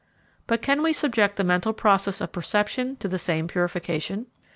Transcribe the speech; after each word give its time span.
But 0.47 0.63
can 0.63 0.81
we 0.81 0.93
subject 0.93 1.35
the 1.35 1.43
mental 1.43 1.73
process 1.73 2.21
of 2.21 2.31
perception 2.31 2.95
to 2.95 3.07
the 3.07 3.19
same 3.19 3.47
purification? 3.47 4.25